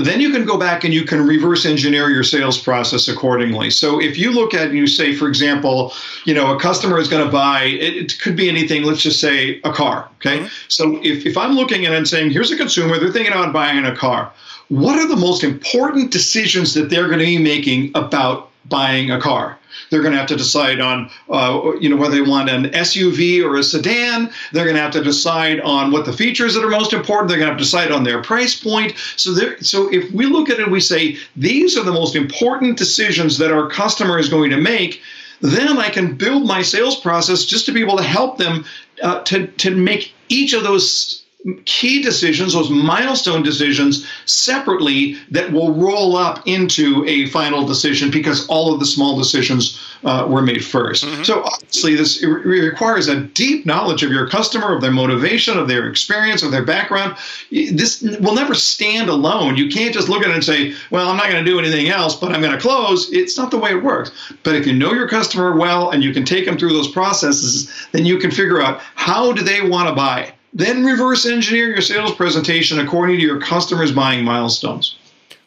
[0.00, 3.70] then you can go back and you can reverse engineer your sales process accordingly.
[3.70, 5.92] So if you look at and you say, for example,
[6.24, 9.20] you know, a customer is going to buy, it, it, could be anything, let's just
[9.20, 10.08] say a car.
[10.16, 10.38] Okay.
[10.38, 10.46] Mm-hmm.
[10.68, 13.52] So if, if I'm looking at it and saying, here's a consumer, they're thinking about
[13.52, 14.32] buying a car.
[14.68, 19.20] What are the most important decisions that they're going to be making about buying a
[19.20, 19.58] car?
[19.90, 23.44] They're going to have to decide on, uh, you know, whether they want an SUV
[23.44, 24.30] or a sedan.
[24.52, 27.28] They're going to have to decide on what the features that are most important.
[27.28, 28.96] They're going to have to decide on their price point.
[29.16, 33.38] So, so if we look at it, we say these are the most important decisions
[33.38, 35.02] that our customer is going to make.
[35.40, 38.64] Then I can build my sales process just to be able to help them
[39.02, 41.19] uh, to to make each of those
[41.64, 48.46] key decisions, those milestone decisions, separately that will roll up into a final decision because
[48.48, 51.22] all of the small decisions uh, were made 1st mm-hmm.
[51.22, 55.88] So obviously, this requires a deep knowledge of your customer, of their motivation, of their
[55.88, 57.16] experience, of their background.
[57.50, 59.56] This will never stand alone.
[59.56, 61.88] You can't just look at it and say, "Well, I'm not going to do anything
[61.88, 64.10] else, but I'm going to close." It's not the way it works.
[64.42, 67.70] But if you know your customer well and you can take them through those processes,
[67.92, 71.80] then you can figure out how do they want to buy then reverse engineer your
[71.80, 74.96] sales presentation according to your customers' buying milestones.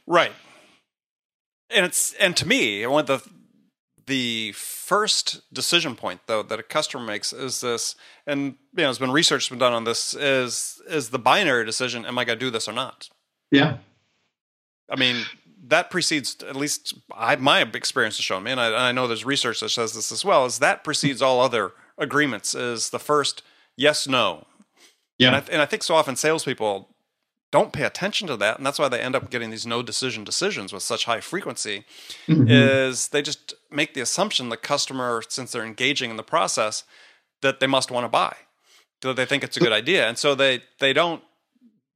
[0.07, 0.31] Right.
[1.69, 3.29] And it's and to me, one of the
[4.05, 7.95] the first decision point though that a customer makes is this
[8.27, 12.05] and you know there's been research been done on this is is the binary decision
[12.05, 13.09] am i going to do this or not
[13.51, 13.77] yeah
[14.89, 15.23] i mean
[15.65, 19.25] that precedes at least I, my experience has shown me and I, I know there's
[19.25, 23.41] research that says this as well is that precedes all other agreements is the first
[23.77, 24.45] yes no
[25.17, 25.27] yeah.
[25.27, 26.89] And I, and I think so often salespeople
[27.53, 30.23] don't pay attention to that, and that's why they end up getting these no decision
[30.23, 31.85] decisions with such high frequency.
[32.27, 32.47] Mm-hmm.
[32.49, 36.83] Is they just make the assumption the customer, since they're engaging in the process,
[37.41, 38.35] that they must want to buy,
[39.01, 41.21] that they think it's a good idea, and so they they don't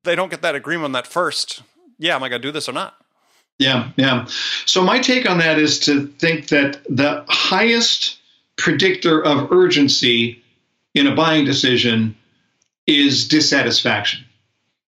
[0.03, 1.63] they don't get that agreement on that first.
[1.97, 2.95] Yeah, am I going to do this or not?
[3.57, 4.25] Yeah, yeah.
[4.67, 8.19] So my take on that is to think that the highest
[8.57, 10.43] predictor of urgency
[10.93, 12.15] in a buying decision
[12.87, 14.23] is dissatisfaction.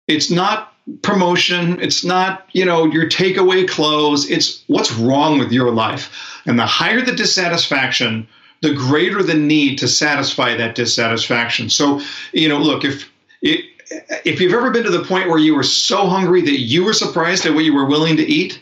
[0.08, 1.82] It's not promotion.
[1.82, 4.30] It's not, you know, your takeaway close.
[4.30, 6.42] It's what's wrong with your life.
[6.46, 8.28] And the higher the dissatisfaction,
[8.62, 11.70] the greater the need to satisfy that dissatisfaction.
[11.70, 13.10] So, you know, look, if
[13.42, 13.66] it,
[14.26, 16.94] if you've ever been to the point where you were so hungry that you were
[16.94, 18.62] surprised at what you were willing to eat,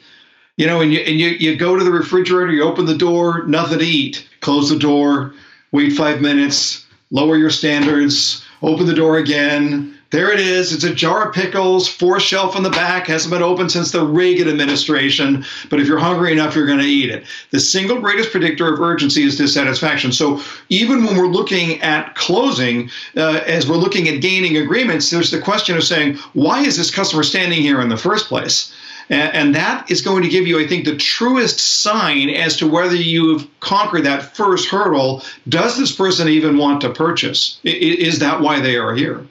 [0.57, 3.43] you know, and you and you, you go to the refrigerator, you open the door,
[3.45, 5.33] nothing to eat, close the door,
[5.71, 9.91] wait five minutes, lower your standards, Open the door again.
[10.11, 10.71] There it is.
[10.71, 14.05] It's a jar of pickles, four shelf in the back, hasn't been opened since the
[14.05, 15.43] Reagan administration.
[15.69, 17.25] But if you're hungry enough, you're going to eat it.
[17.51, 20.13] The single greatest predictor of urgency is dissatisfaction.
[20.13, 25.31] So even when we're looking at closing, uh, as we're looking at gaining agreements, there's
[25.31, 28.73] the question of saying, why is this customer standing here in the first place?
[29.09, 32.95] And, that is going to give you, I think, the truest sign as to whether
[32.95, 35.23] you've conquered that first hurdle.
[35.47, 37.59] Does this person even want to purchase?
[37.63, 39.25] Is that why they are here?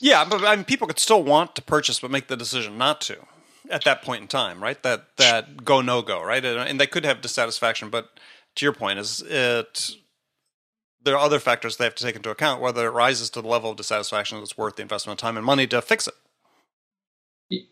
[0.00, 3.00] Yeah, but I mean, people could still want to purchase, but make the decision not
[3.02, 3.16] to
[3.70, 4.82] at that point in time, right?
[4.82, 6.44] That that go no go, right?
[6.44, 8.10] And they could have dissatisfaction, but
[8.56, 9.92] to your point, is it
[11.04, 13.48] there are other factors they have to take into account whether it rises to the
[13.48, 16.14] level of dissatisfaction that's worth the investment of time and money to fix it.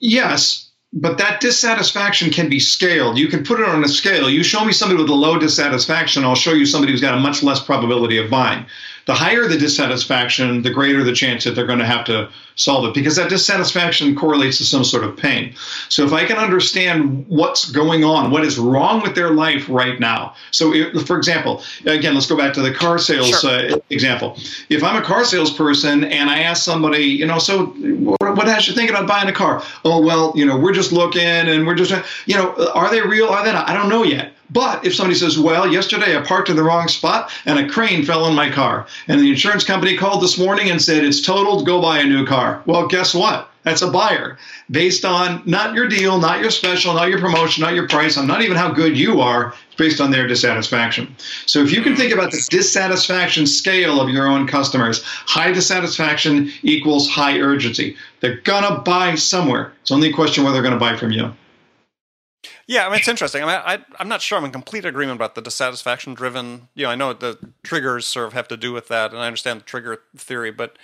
[0.00, 3.16] Yes, but that dissatisfaction can be scaled.
[3.16, 4.28] You can put it on a scale.
[4.28, 7.20] You show me somebody with a low dissatisfaction, I'll show you somebody who's got a
[7.20, 8.66] much less probability of buying.
[9.10, 12.84] The higher the dissatisfaction, the greater the chance that they're going to have to solve
[12.84, 15.52] it because that dissatisfaction correlates to some sort of pain.
[15.88, 19.98] So if I can understand what's going on, what is wrong with their life right
[19.98, 20.36] now.
[20.52, 23.50] So, if, for example, again, let's go back to the car sales sure.
[23.50, 24.36] uh, example.
[24.68, 28.74] If I'm a car salesperson and I ask somebody, you know, so what has you
[28.74, 29.64] thinking about buying a car?
[29.84, 31.92] Oh, well, you know, we're just looking and we're just,
[32.26, 33.26] you know, are they real?
[33.26, 33.68] Are they not?
[33.68, 34.34] I don't know yet.
[34.52, 38.04] But if somebody says, well, yesterday I parked in the wrong spot and a crane
[38.04, 41.66] fell on my car, and the insurance company called this morning and said, it's totaled,
[41.66, 42.62] go buy a new car.
[42.66, 43.50] Well, guess what?
[43.62, 44.38] That's a buyer
[44.70, 48.26] based on not your deal, not your special, not your promotion, not your price, on
[48.26, 51.14] not even how good you are, based on their dissatisfaction.
[51.46, 56.50] So if you can think about the dissatisfaction scale of your own customers, high dissatisfaction
[56.62, 57.96] equals high urgency.
[58.20, 59.72] They're gonna buy somewhere.
[59.82, 61.34] It's only a question whether they're gonna buy from you.
[62.70, 63.42] Yeah, I mean, it's interesting.
[63.42, 66.68] I mean, I, I'm not sure I'm in complete agreement about the dissatisfaction driven.
[66.76, 69.26] You know, I know the triggers sort of have to do with that, and I
[69.26, 70.78] understand the trigger theory, but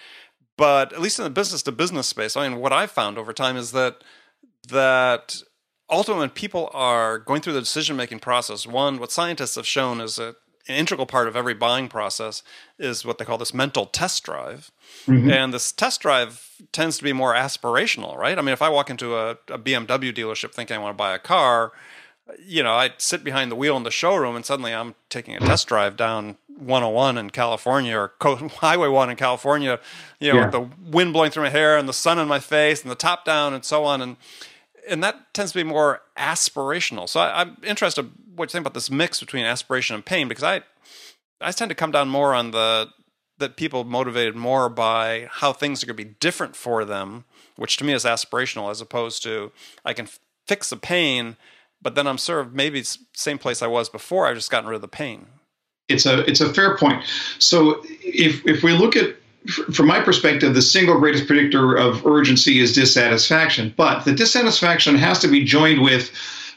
[0.56, 3.32] but at least in the business to business space, I mean, what I've found over
[3.32, 4.02] time is that
[4.68, 5.40] that
[5.88, 10.00] ultimately when people are going through the decision making process, one, what scientists have shown
[10.00, 10.34] is that
[10.68, 12.42] an integral part of every buying process
[12.78, 14.70] is what they call this mental test drive.
[15.06, 15.30] Mm-hmm.
[15.30, 18.38] And this test drive tends to be more aspirational, right?
[18.38, 21.14] I mean, if I walk into a, a, BMW dealership thinking I want to buy
[21.14, 21.72] a car,
[22.44, 25.40] you know, I sit behind the wheel in the showroom and suddenly I'm taking a
[25.40, 29.78] test drive down 101 in California or Highway 1 in California,
[30.18, 30.44] you know, yeah.
[30.44, 32.96] with the wind blowing through my hair and the sun in my face and the
[32.96, 34.02] top down and so on.
[34.02, 34.16] And
[34.88, 37.08] and that tends to be more aspirational.
[37.08, 40.44] So I, am interested what you think about this mix between aspiration and pain because
[40.44, 40.62] I
[41.40, 42.88] I tend to come down more on the
[43.38, 47.24] that people motivated more by how things are going to be different for them,
[47.56, 49.52] which to me is aspirational, as opposed to
[49.84, 51.36] I can f- fix the pain,
[51.82, 54.26] but then I'm sort of maybe same place I was before.
[54.26, 55.26] I've just gotten rid of the pain.
[55.88, 57.04] It's a it's a fair point.
[57.38, 62.60] So if if we look at from my perspective, the single greatest predictor of urgency
[62.60, 63.72] is dissatisfaction.
[63.76, 66.10] But the dissatisfaction has to be joined with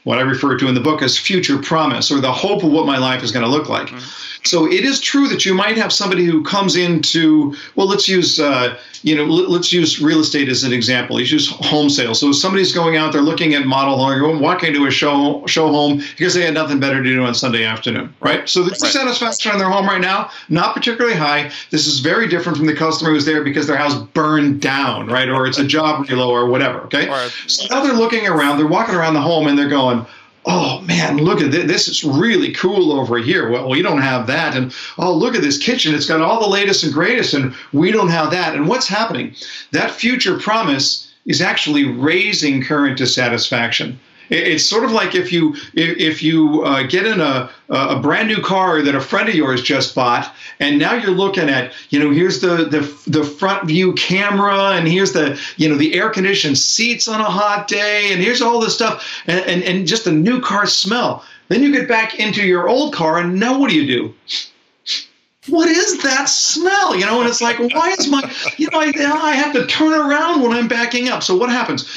[0.04, 2.86] what I refer to in the book as future promise or the hope of what
[2.86, 3.88] my life is going to look like.
[3.88, 4.39] Mm-hmm.
[4.46, 8.40] So it is true that you might have somebody who comes into, well, let's use,
[8.40, 11.18] uh, you know, let's use real estate as an example.
[11.18, 12.20] Let's use home sales.
[12.20, 16.02] So somebody's going out there looking at model home, walking into a show show home
[16.18, 18.48] because they had nothing better to do on Sunday afternoon, right?
[18.48, 18.92] So the right.
[18.92, 21.52] satisfaction on their home right now, not particularly high.
[21.70, 25.30] This is very different from the customer who's there because their house burned down, right?
[25.30, 27.10] Or it's a job relo or whatever, okay?
[27.10, 27.32] Right.
[27.48, 30.06] So now they're looking around, they're walking around the home and they're going,
[30.46, 31.66] oh man, look at this.
[31.66, 33.50] This is really cool over here.
[33.50, 34.56] Well, we don't have that.
[34.56, 35.94] And oh, look at this kitchen.
[35.94, 38.56] It's got all the latest and greatest, and we don't have that.
[38.56, 39.36] And what's happening?
[39.72, 44.00] That future promise is actually raising current dissatisfaction.
[44.30, 48.42] It's sort of like if you if you uh, get in a a brand new
[48.42, 52.12] car that a friend of yours just bought, and now you're looking at you know
[52.12, 56.58] here's the the the front view camera, and here's the you know the air conditioned
[56.58, 60.12] seats on a hot day, and here's all this stuff, and and, and just the
[60.12, 61.24] new car smell.
[61.48, 64.14] Then you get back into your old car, and now what do you do?
[65.50, 66.96] what is that smell?
[66.96, 68.22] You know, and it's like, why is my,
[68.58, 71.24] you know, I, I have to turn around when I'm backing up.
[71.24, 71.90] So what happens?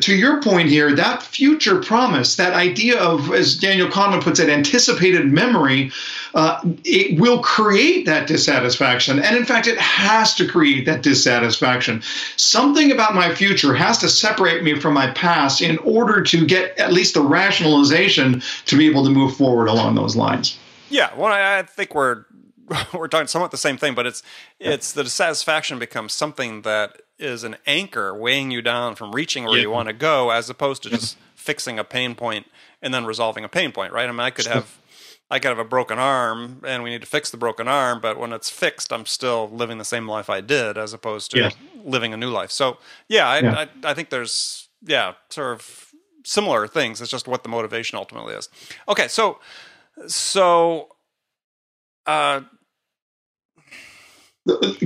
[0.00, 4.48] To your point here, that future promise, that idea of, as Daniel Kahneman puts it,
[4.48, 5.92] anticipated memory,
[6.34, 9.20] uh, it will create that dissatisfaction.
[9.20, 12.02] And in fact, it has to create that dissatisfaction.
[12.36, 16.76] Something about my future has to separate me from my past in order to get
[16.78, 20.58] at least the rationalization to be able to move forward along those lines.
[20.90, 22.24] Yeah, well, I think we're
[22.92, 24.22] we're talking somewhat the same thing, but it's
[24.58, 29.56] it's the dissatisfaction becomes something that is an anchor weighing you down from reaching where
[29.56, 29.62] yeah.
[29.62, 32.46] you want to go, as opposed to just fixing a pain point
[32.80, 34.08] and then resolving a pain point, right?
[34.08, 34.78] I mean, I could have
[35.30, 38.18] I could have a broken arm and we need to fix the broken arm, but
[38.18, 41.50] when it's fixed, I'm still living the same life I did, as opposed to yeah.
[41.84, 42.50] living a new life.
[42.50, 42.78] So
[43.08, 43.66] yeah, I, yeah.
[43.84, 45.92] I, I think there's yeah sort of
[46.24, 47.00] similar things.
[47.00, 48.48] It's just what the motivation ultimately is.
[48.88, 49.38] Okay, so
[50.06, 50.88] so.
[52.06, 52.40] Uh,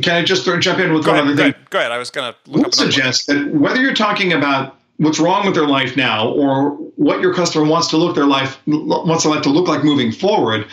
[0.02, 1.54] can I just jump in with go one ahead, other thing?
[1.70, 1.92] Go ahead.
[1.92, 5.96] I was going to suggest that whether you're talking about what's wrong with their life
[5.96, 9.68] now or what your customer wants to look their life wants their life to look
[9.68, 10.66] like moving forward,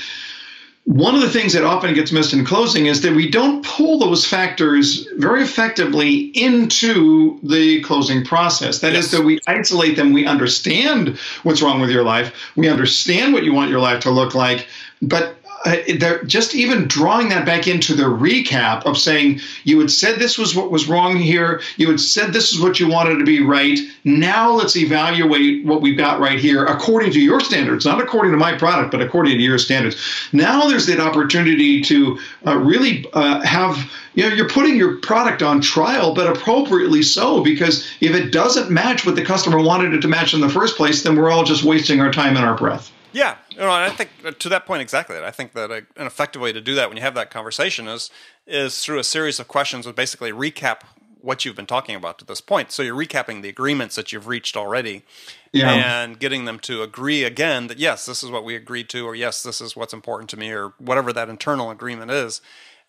[0.90, 4.00] one of the things that often gets missed in closing is that we don't pull
[4.00, 8.80] those factors very effectively into the closing process.
[8.80, 9.06] That yes.
[9.06, 10.14] is, that we isolate them.
[10.14, 12.34] We understand what's wrong with your life.
[12.56, 14.68] We understand what you want your life to look like.
[15.02, 19.92] But uh, they're just even drawing that back into the recap of saying you had
[19.92, 21.62] said this was what was wrong here.
[21.78, 23.78] You had said this is what you wanted to be right.
[24.06, 28.38] Now let's evaluate what we've got right here according to your standards not according to
[28.38, 29.98] my product but according to your standards.
[30.32, 35.42] Now there's that opportunity to uh, really uh, have you know you're putting your product
[35.42, 40.02] on trial but appropriately so because if it doesn't match what the customer wanted it
[40.02, 42.56] to match in the first place then we're all just wasting our time and our
[42.56, 45.18] breath yeah, you know, I think uh, to that point exactly.
[45.18, 48.10] I think that an effective way to do that when you have that conversation is
[48.46, 50.82] is through a series of questions with basically recap
[51.22, 52.72] what you've been talking about to this point.
[52.72, 55.04] So you're recapping the agreements that you've reached already,
[55.52, 55.72] yeah.
[55.72, 59.16] and getting them to agree again that yes, this is what we agreed to, or
[59.16, 62.42] yes, this is what's important to me, or whatever that internal agreement is.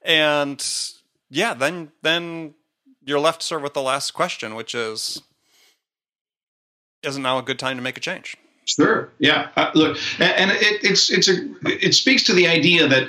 [0.02, 0.64] And
[1.28, 2.54] yeah, then then
[3.02, 5.22] you're left served with the last question, which is,
[7.02, 8.37] isn't now a good time to make a change?
[8.66, 9.11] Sure.
[9.18, 9.49] Yeah.
[9.57, 13.09] Uh, look, and it, it's it's a it speaks to the idea that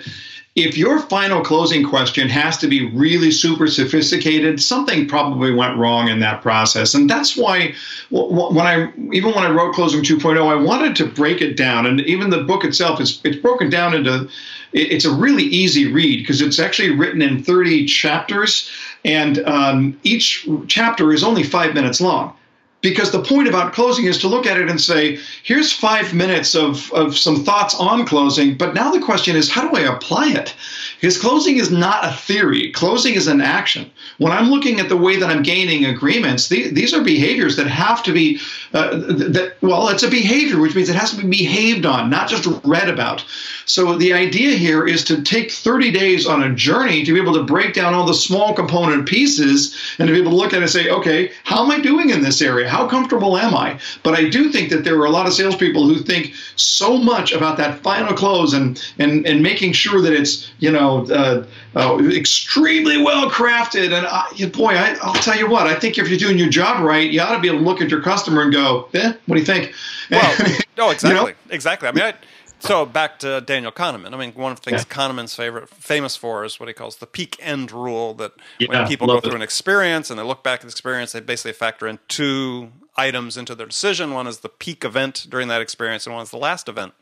[0.55, 6.09] if your final closing question has to be really super sophisticated, something probably went wrong
[6.09, 6.93] in that process.
[6.93, 7.73] And that's why
[8.09, 11.85] when I even when I wrote Closing 2.0, I wanted to break it down.
[11.85, 14.27] And even the book itself is it's broken down into
[14.73, 18.69] it's a really easy read because it's actually written in 30 chapters,
[19.03, 22.35] and um, each chapter is only five minutes long
[22.81, 26.55] because the point about closing is to look at it and say, here's five minutes
[26.55, 30.29] of, of some thoughts on closing, but now the question is, how do I apply
[30.29, 30.55] it?
[31.01, 33.89] Because closing is not a theory, closing is an action.
[34.19, 37.65] When I'm looking at the way that I'm gaining agreements, the, these are behaviors that
[37.65, 38.39] have to be,
[38.75, 42.29] uh, that, well, it's a behavior, which means it has to be behaved on, not
[42.29, 43.25] just read about.
[43.65, 47.33] So the idea here is to take 30 days on a journey to be able
[47.33, 50.59] to break down all the small component pieces and to be able to look at
[50.59, 52.69] it and say, okay, how am I doing in this area?
[52.69, 53.79] How comfortable am I?
[54.03, 57.31] But I do think that there are a lot of salespeople who think so much
[57.31, 62.09] about that final close and and and making sure that it's you know uh, uh,
[62.09, 63.93] extremely well crafted.
[63.93, 66.83] And I, boy, I, will tell you what, I think if you're doing your job
[66.83, 69.35] right, you ought to be able to look at your customer and go, eh, what
[69.35, 69.73] do you think?
[70.09, 70.37] Well,
[70.77, 71.33] no, exactly, you know?
[71.49, 71.87] exactly.
[71.87, 72.13] I mean, I,
[72.61, 74.13] so back to Daniel Kahneman.
[74.13, 74.95] I mean, one of the things yeah.
[74.95, 78.13] Kahneman's favorite, famous for is what he calls the peak end rule.
[78.13, 79.37] That yeah, when people go through it.
[79.37, 83.35] an experience and they look back at the experience, they basically factor in two items
[83.35, 84.13] into their decision.
[84.13, 86.93] One is the peak event during that experience, and one is the last event.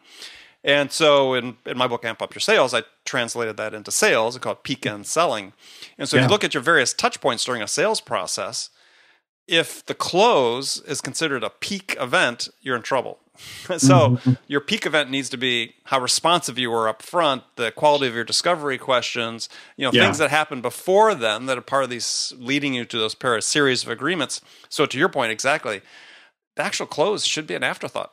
[0.63, 4.35] And so, in, in my book, Amp Up Your Sales, I translated that into sales.
[4.35, 5.53] I call it peak end selling.
[5.97, 6.23] And so, yeah.
[6.23, 8.69] if you look at your various touch points during a sales process,
[9.47, 13.19] if the close is considered a peak event, you're in trouble
[13.77, 14.33] so mm-hmm.
[14.47, 18.13] your peak event needs to be how responsive you were up front, the quality of
[18.13, 20.03] your discovery questions, you know, yeah.
[20.03, 23.35] things that happen before then that are part of these leading you to those pair
[23.35, 24.41] of series of agreements.
[24.67, 25.81] So to your point, exactly,
[26.55, 28.11] the actual close should be an afterthought.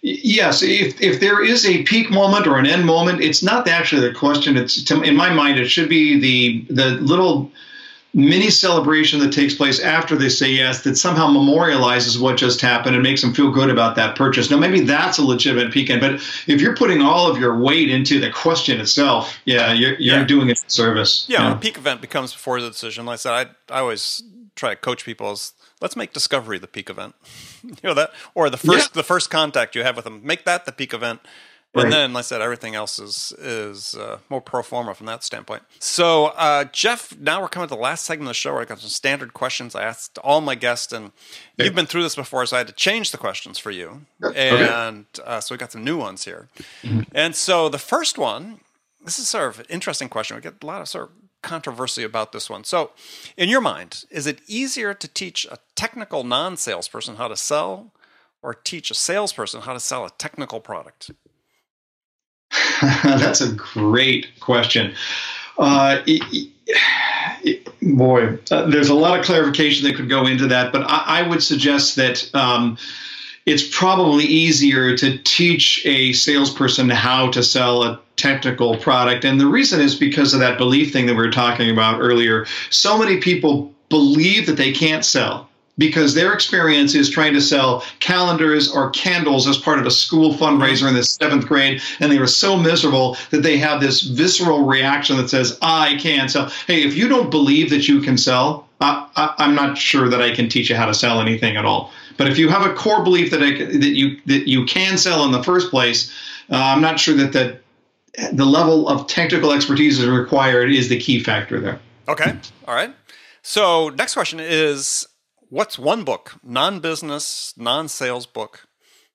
[0.00, 4.06] Yes, if, if there is a peak moment or an end moment, it's not actually
[4.06, 4.56] the question.
[4.56, 7.50] It's in my mind, it should be the the little
[8.14, 12.94] mini celebration that takes place after they say yes that somehow memorializes what just happened
[12.94, 14.50] and makes them feel good about that purchase.
[14.50, 16.14] Now, maybe that's a legitimate peak-end, but
[16.46, 20.24] if you're putting all of your weight into the question itself, yeah, you're, you're yeah.
[20.24, 21.26] doing it service.
[21.28, 21.54] Yeah, yeah.
[21.56, 23.04] peak event becomes before the decision.
[23.04, 24.22] Like I said, I, I always
[24.58, 27.14] try to coach people as let's make discovery the peak event.
[27.62, 29.00] you know that, or the first yeah.
[29.00, 31.20] the first contact you have with them, make that the peak event
[31.74, 31.84] Right.
[31.84, 35.22] And then, like I said, everything else is is uh, more pro forma from that
[35.22, 35.64] standpoint.
[35.78, 38.64] So, uh, Jeff, now we're coming to the last segment of the show where I
[38.64, 41.64] got some standard questions I asked all my guests, and okay.
[41.64, 44.06] you've been through this before, so I had to change the questions for you.
[44.34, 45.22] And okay.
[45.26, 46.48] uh, so we got some new ones here.
[46.82, 47.00] Mm-hmm.
[47.14, 48.60] And so the first one,
[49.04, 50.36] this is sort of an interesting question.
[50.36, 51.10] We get a lot of sort of
[51.42, 52.64] controversy about this one.
[52.64, 52.90] So,
[53.36, 57.92] in your mind, is it easier to teach a technical non salesperson how to sell
[58.42, 61.10] or teach a salesperson how to sell a technical product?
[63.02, 64.94] That's a great question.
[65.58, 66.50] Uh, it,
[67.42, 71.20] it, boy, uh, there's a lot of clarification that could go into that, but I,
[71.20, 72.78] I would suggest that um,
[73.48, 79.24] it's probably easier to teach a salesperson how to sell a technical product.
[79.24, 82.46] And the reason is because of that belief thing that we were talking about earlier.
[82.68, 87.84] So many people believe that they can't sell because their experience is trying to sell
[88.00, 92.18] calendars or candles as part of a school fundraiser in the seventh grade, and they
[92.18, 96.82] were so miserable that they have this visceral reaction that says, "I can't sell." Hey,
[96.82, 100.48] if you don't believe that you can sell, I, am not sure that I can
[100.48, 101.92] teach you how to sell anything at all.
[102.18, 105.24] But if you have a core belief that I, that you that you can sell
[105.24, 106.12] in the first place,
[106.50, 107.62] uh, I'm not sure that that
[108.32, 111.80] the level of technical expertise is required is the key factor there.
[112.08, 112.94] Okay, all right.
[113.42, 115.06] So next question is
[115.48, 118.66] what's one book, non business, non sales book,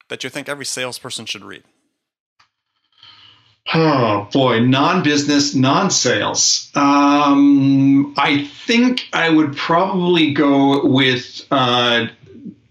[0.07, 1.63] that you think every salesperson should read?
[3.73, 6.69] Oh boy, non-business, non-sales.
[6.75, 12.07] Um, I think I would probably go with uh,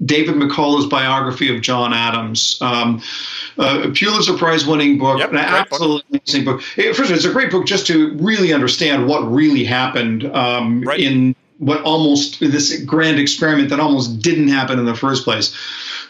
[0.05, 2.59] David McCullough's biography of John Adams.
[2.61, 3.01] Um,
[3.59, 5.55] uh, Pulitzer Prize winning book, Yep, an great book.
[5.73, 6.63] absolutely amazing book.
[6.79, 10.25] Eh, First of all, it's a great book just to really understand what really happened
[10.35, 11.01] um, Right.
[11.01, 15.55] in what almost this grand experiment that almost didn't happen in the first place.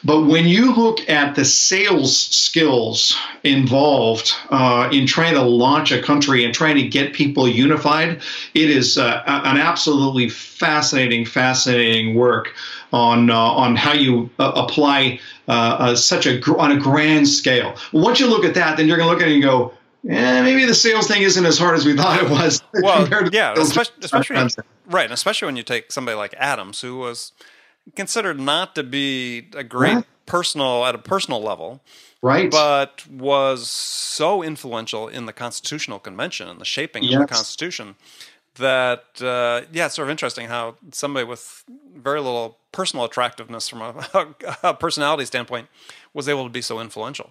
[0.04, 3.14] But when you look at the sales skills
[3.44, 8.20] involved uh, in trying to launch a country and trying to get people unified,
[8.54, 12.54] it is uh, an absolutely fascinating, fascinating work
[12.92, 15.18] on uh, on how you uh, apply
[15.48, 17.74] uh, uh, such a gr- on a grand scale.
[17.92, 19.72] Once you look at that, then you're going to look at it and go.
[20.08, 22.60] Eh, maybe the sales thing isn't as hard as we thought it was.
[22.82, 26.80] Well, compared to yeah, especially, especially right, and especially when you take somebody like Adams,
[26.80, 27.32] who was
[27.94, 31.82] considered not to be a great personal at a personal level,
[32.20, 32.50] right?
[32.50, 37.94] but was so influential in the Constitutional Convention and the shaping of the Constitution
[38.56, 41.64] that uh, yeah, it's sort of interesting how somebody with
[41.94, 44.26] very little personal attractiveness from a,
[44.62, 45.68] a personality standpoint
[46.14, 47.30] was able to be so influential.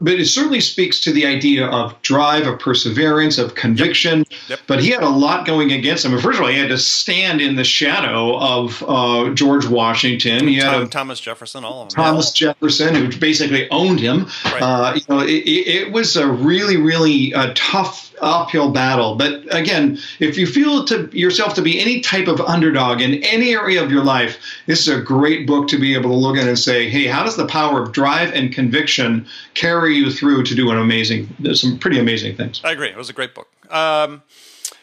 [0.00, 4.24] but it certainly speaks to the idea of drive, of perseverance, of conviction.
[4.48, 4.60] Yep.
[4.66, 6.18] But he had a lot going against him.
[6.18, 10.48] First of all, he had to stand in the shadow of uh, George Washington.
[10.48, 12.04] He had Tom- a Thomas Jefferson, all of them.
[12.04, 14.26] Thomas Jefferson, who basically owned him.
[14.44, 14.62] Right.
[14.62, 19.16] Uh, you know, it, it it was a really, really uh, tough uphill battle.
[19.16, 23.54] But again, if you feel to yourself to be any type of underdog in any
[23.54, 26.46] area of your life, this is a great book to be able to look at
[26.46, 30.54] and say, hey, how does the power of drive and conviction carry you through to
[30.54, 32.60] do an amazing, some pretty amazing things?
[32.64, 32.88] I agree.
[32.88, 33.48] It was a great book.
[33.72, 34.22] Um,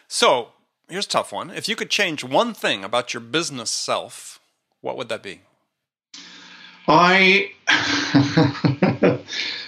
[0.08, 0.50] so
[0.90, 1.50] here's a tough one.
[1.50, 4.40] If you could change one thing about your business self,
[4.82, 5.42] what would that be?
[6.88, 7.52] I.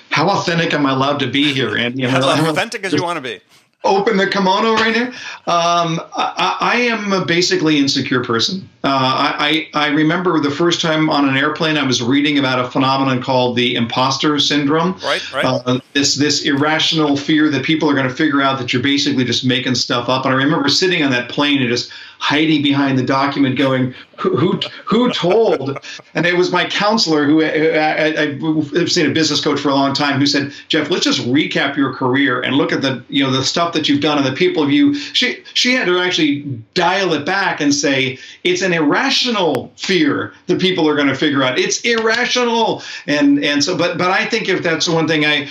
[0.10, 2.04] How authentic am I allowed to be here, Andy?
[2.06, 3.40] As authentic as you want to be.
[3.84, 5.08] Open the kimono right here.
[5.46, 8.68] Um, I, I am a basically insecure person.
[8.84, 12.60] Uh, I, I I remember the first time on an airplane I was reading about
[12.60, 14.94] a phenomenon called the imposter syndrome.
[15.04, 15.46] Right, right.
[15.46, 19.24] Uh, this this irrational fear that people are going to figure out that you're basically
[19.24, 20.26] just making stuff up.
[20.26, 21.92] And I remember sitting on that plane and just
[22.24, 25.78] hiding behind the document, going, "Who who, who told?"
[26.16, 28.40] And it was my counselor who I, I,
[28.80, 31.76] I've seen a business coach for a long time who said, "Jeff, let's just recap
[31.76, 34.32] your career and look at the you know the stuff that you've done and the
[34.32, 36.42] people of you." She she had to actually
[36.74, 41.44] dial it back and say it's an irrational fear that people are going to figure
[41.44, 41.60] out.
[41.60, 45.50] It's irrational, and and so but but I think if that's the one thing I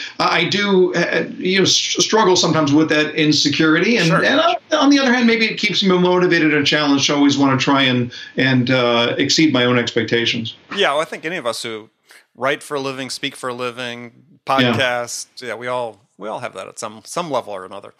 [0.48, 4.24] do uh, you know struggle sometimes with that insecurity, and, Sure.
[4.24, 7.06] and uh, on the other hand, maybe it keeps me motivated and challenged.
[7.06, 10.56] to always want to try and and uh, exceed my own expectations.
[10.74, 11.90] Yeah, well, I think any of us who
[12.34, 16.54] write for a living, speak for a living, podcast, yeah, we all we all have
[16.54, 17.94] that at some some level or another.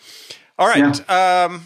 [0.59, 1.11] All right.
[1.11, 1.64] Um,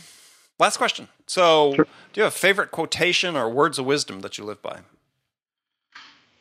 [0.58, 1.08] last question.
[1.26, 4.80] So, do you have a favorite quotation or words of wisdom that you live by?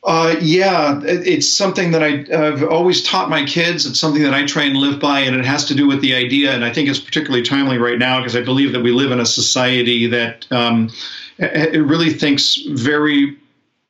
[0.06, 3.86] Uh, yeah, it's something that I, I've always taught my kids.
[3.86, 6.14] It's something that I try and live by, and it has to do with the
[6.14, 6.52] idea.
[6.52, 9.18] And I think it's particularly timely right now because I believe that we live in
[9.18, 10.90] a society that um,
[11.38, 13.36] really thinks very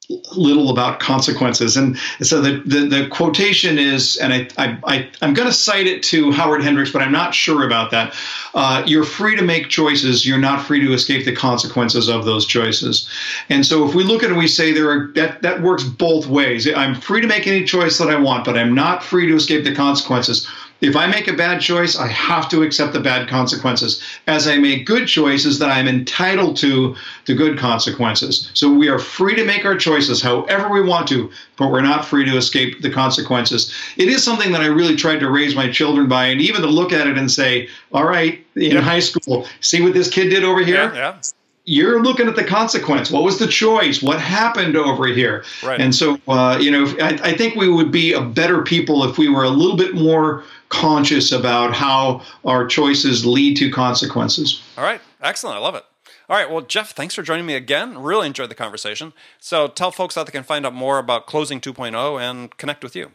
[0.08, 1.76] little about consequences.
[1.76, 5.88] And so the, the, the quotation is, and I, I, I, I'm going to cite
[5.88, 8.14] it to Howard Hendricks, but I'm not sure about that.
[8.54, 10.24] Uh, you're free to make choices.
[10.24, 13.08] You're not free to escape the consequences of those choices.
[13.48, 16.26] And so if we look at it we say there are, that, that works both
[16.26, 16.72] ways.
[16.72, 19.64] I'm free to make any choice that I want, but I'm not free to escape
[19.64, 20.46] the consequences.
[20.82, 24.02] If I make a bad choice, I have to accept the bad consequences.
[24.26, 28.50] As I make good choices, that I'm entitled to the good consequences.
[28.52, 32.04] So we are free to make our choices however we want to, but we're not
[32.04, 33.72] free to escape the consequences.
[33.96, 36.68] It is something that I really tried to raise my children by, and even to
[36.68, 40.44] look at it and say, all right, in high school, see what this kid did
[40.44, 40.92] over here?
[40.94, 41.20] Yeah, yeah.
[41.66, 43.10] you're looking at the consequence.
[43.10, 44.00] What was the choice?
[44.00, 45.44] What happened over here?
[45.64, 45.80] Right.
[45.80, 49.18] And so, uh, you know, I, I think we would be a better people if
[49.18, 54.62] we were a little bit more conscious about how our choices lead to consequences.
[54.76, 55.00] All right.
[55.20, 55.56] Excellent.
[55.56, 55.84] I love it.
[56.28, 56.50] All right.
[56.50, 57.98] Well, Jeff, thanks for joining me again.
[57.98, 59.12] Really enjoyed the conversation.
[59.38, 62.96] So tell folks how they can find out more about Closing 2.0 and connect with
[62.96, 63.12] you.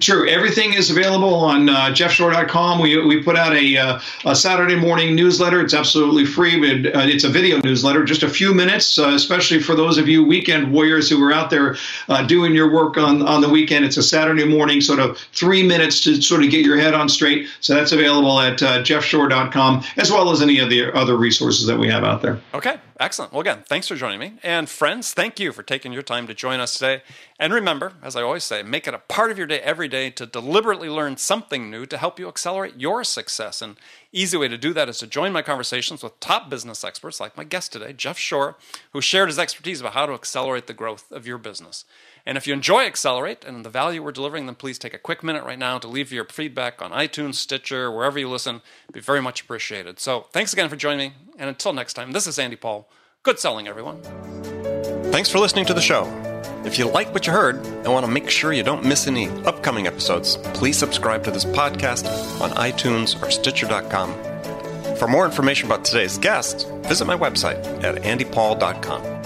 [0.00, 0.26] Sure.
[0.26, 2.80] Everything is available on uh, jeffshore.com.
[2.80, 5.60] We, we put out a, uh, a Saturday morning newsletter.
[5.60, 6.58] It's absolutely free.
[6.58, 10.08] But, uh, it's a video newsletter, just a few minutes, uh, especially for those of
[10.08, 11.76] you weekend warriors who are out there
[12.08, 13.84] uh, doing your work on, on the weekend.
[13.84, 17.08] It's a Saturday morning, sort of three minutes to sort of get your head on
[17.10, 17.48] straight.
[17.60, 21.78] So that's available at uh, jeffshore.com, as well as any of the other resources that
[21.78, 22.40] we have out there.
[22.54, 22.78] Okay.
[23.00, 23.32] Excellent.
[23.32, 24.34] Well, again, thanks for joining me.
[24.42, 27.02] And friends, thank you for taking your time to join us today.
[27.38, 30.10] And remember, as I always say, make it a part of your day every day
[30.10, 33.62] to deliberately learn something new to help you accelerate your success.
[33.62, 33.78] And
[34.12, 37.38] easy way to do that is to join my conversations with top business experts like
[37.38, 38.58] my guest today, Jeff Shore,
[38.92, 41.86] who shared his expertise about how to accelerate the growth of your business.
[42.26, 45.22] And if you enjoy Accelerate and the value we're delivering, then please take a quick
[45.22, 48.62] minute right now to leave your feedback on iTunes, Stitcher, wherever you listen.
[48.84, 49.98] It'd be very much appreciated.
[49.98, 51.14] So thanks again for joining me.
[51.38, 52.88] And until next time, this is Andy Paul.
[53.22, 54.00] Good selling, everyone.
[55.12, 56.04] Thanks for listening to the show.
[56.64, 59.28] If you like what you heard and want to make sure you don't miss any
[59.44, 62.06] upcoming episodes, please subscribe to this podcast
[62.40, 64.14] on iTunes or Stitcher.com.
[64.96, 69.19] For more information about today's guest, visit my website at andypaul.com.